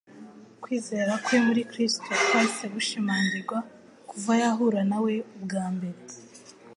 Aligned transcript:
Kwizera 0.61 1.13
kwe 1.23 1.37
muri 1.45 1.61
Kristo 1.71 2.07
kwahise 2.25 2.65
gushimangirwa 2.75 3.57
kuva 4.09 4.31
yahura 4.41 4.81
na 4.91 4.97
we 5.03 5.13
ubwa 5.37 5.65
mbere; 5.75 6.01